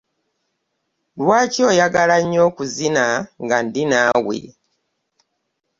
[1.21, 3.05] Lwaki oyagala nnyo okuzina
[3.43, 4.39] nga ndi naawe?